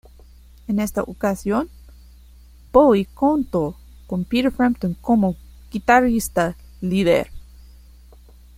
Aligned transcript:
En 0.67 0.79
esta 0.79 1.03
ocasión 1.03 1.69
Bowie 2.71 3.07
contó 3.13 3.77
con 4.07 4.25
Peter 4.25 4.51
Frampton 4.51 4.95
como 4.95 5.35
guitarrista 5.71 6.55
líder. 6.81 7.29